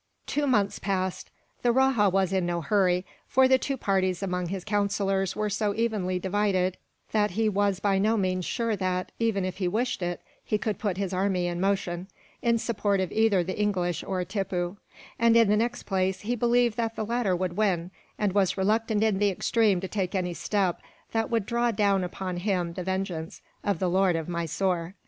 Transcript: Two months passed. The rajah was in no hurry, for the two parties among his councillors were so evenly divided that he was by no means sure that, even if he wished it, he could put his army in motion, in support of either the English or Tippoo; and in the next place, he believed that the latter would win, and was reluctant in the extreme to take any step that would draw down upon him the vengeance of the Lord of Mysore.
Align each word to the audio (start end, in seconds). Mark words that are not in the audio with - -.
Two 0.25 0.47
months 0.47 0.79
passed. 0.79 1.29
The 1.61 1.71
rajah 1.71 2.09
was 2.09 2.33
in 2.33 2.43
no 2.43 2.59
hurry, 2.61 3.05
for 3.27 3.47
the 3.47 3.59
two 3.59 3.77
parties 3.77 4.23
among 4.23 4.47
his 4.47 4.63
councillors 4.63 5.35
were 5.35 5.47
so 5.47 5.75
evenly 5.75 6.17
divided 6.17 6.77
that 7.11 7.29
he 7.37 7.47
was 7.47 7.79
by 7.79 7.99
no 7.99 8.17
means 8.17 8.43
sure 8.43 8.75
that, 8.75 9.11
even 9.19 9.45
if 9.45 9.57
he 9.57 9.67
wished 9.67 10.01
it, 10.01 10.19
he 10.43 10.57
could 10.57 10.79
put 10.79 10.97
his 10.97 11.13
army 11.13 11.45
in 11.45 11.61
motion, 11.61 12.07
in 12.41 12.57
support 12.57 12.99
of 12.99 13.11
either 13.11 13.43
the 13.43 13.59
English 13.61 14.03
or 14.03 14.25
Tippoo; 14.25 14.77
and 15.19 15.37
in 15.37 15.49
the 15.49 15.55
next 15.55 15.83
place, 15.83 16.21
he 16.21 16.35
believed 16.35 16.77
that 16.77 16.95
the 16.95 17.05
latter 17.05 17.35
would 17.35 17.53
win, 17.55 17.91
and 18.17 18.33
was 18.33 18.57
reluctant 18.57 19.03
in 19.03 19.19
the 19.19 19.29
extreme 19.29 19.79
to 19.81 19.87
take 19.87 20.15
any 20.15 20.33
step 20.33 20.81
that 21.11 21.29
would 21.29 21.45
draw 21.45 21.69
down 21.69 22.03
upon 22.03 22.37
him 22.37 22.73
the 22.73 22.83
vengeance 22.83 23.43
of 23.63 23.77
the 23.77 23.87
Lord 23.87 24.15
of 24.15 24.27
Mysore. 24.27 24.95